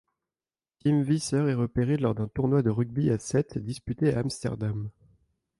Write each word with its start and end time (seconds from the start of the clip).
Tim 0.79 1.03
Visser 1.03 1.45
est 1.47 1.53
repéré 1.53 1.95
lors 1.95 2.15
d'un 2.15 2.27
tournoi 2.27 2.63
de 2.63 2.71
rugby 2.71 3.11
à 3.11 3.19
sept 3.19 3.59
disputé 3.59 4.11
à 4.11 4.17
Amsterdam. 4.21 4.89